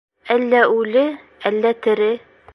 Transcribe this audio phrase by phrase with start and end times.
[0.35, 1.05] Әллә үле,
[1.51, 2.11] әллә тере.